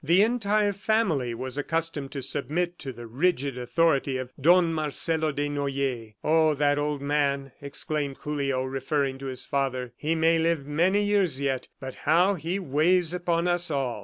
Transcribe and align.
The 0.03 0.23
entire 0.23 0.73
family 0.73 1.35
was 1.35 1.59
accustomed 1.59 2.11
to 2.13 2.23
submit 2.23 2.79
to 2.79 2.91
the 2.91 3.05
rigid 3.05 3.55
authority 3.55 4.17
of 4.17 4.31
Don 4.41 4.73
Marcelo 4.73 5.31
Desnoyers. 5.31 6.15
"Oh, 6.23 6.55
that 6.55 6.79
old 6.79 7.03
man!" 7.03 7.51
exclaimed 7.61 8.17
Julio, 8.17 8.63
referring 8.63 9.19
to 9.19 9.27
his 9.27 9.45
father. 9.45 9.93
"He 9.95 10.15
may 10.15 10.39
live 10.39 10.65
many 10.65 11.03
years 11.03 11.39
yet, 11.39 11.67
but 11.79 11.93
how 12.09 12.33
he 12.33 12.57
weighs 12.57 13.13
upon 13.13 13.47
us 13.47 13.69
all!" 13.69 13.99